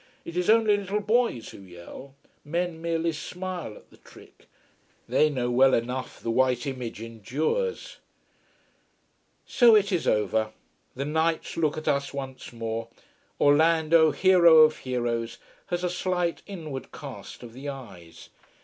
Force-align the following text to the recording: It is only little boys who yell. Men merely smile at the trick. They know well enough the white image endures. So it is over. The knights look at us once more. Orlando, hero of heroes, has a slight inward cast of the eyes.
It 0.25 0.35
is 0.35 0.49
only 0.49 0.77
little 0.77 0.99
boys 0.99 1.49
who 1.49 1.59
yell. 1.59 2.15
Men 2.43 2.81
merely 2.81 3.11
smile 3.11 3.75
at 3.75 3.91
the 3.91 3.97
trick. 3.97 4.47
They 5.07 5.29
know 5.29 5.51
well 5.51 5.75
enough 5.75 6.19
the 6.19 6.31
white 6.31 6.65
image 6.65 6.99
endures. 7.03 7.97
So 9.45 9.75
it 9.75 9.91
is 9.91 10.07
over. 10.07 10.53
The 10.95 11.05
knights 11.05 11.55
look 11.55 11.77
at 11.77 11.87
us 11.87 12.15
once 12.15 12.51
more. 12.51 12.87
Orlando, 13.39 14.09
hero 14.09 14.61
of 14.61 14.77
heroes, 14.77 15.37
has 15.67 15.83
a 15.83 15.89
slight 15.91 16.41
inward 16.47 16.91
cast 16.91 17.43
of 17.43 17.53
the 17.53 17.69
eyes. 17.69 18.29